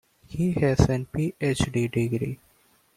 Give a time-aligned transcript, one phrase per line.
[0.27, 2.39] He has a PhD degree.